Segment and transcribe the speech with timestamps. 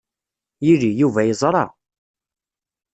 [0.65, 1.65] Yili, Yuba yeẓṛa.